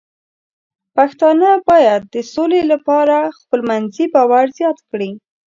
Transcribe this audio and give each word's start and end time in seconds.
پښتانه 0.95 1.49
بايد 1.67 2.01
د 2.13 2.15
سولې 2.33 2.61
لپاره 2.71 3.17
خپلمنځي 3.39 4.05
باور 4.13 4.45
زیات 4.57 4.77
کړي. 4.89 5.11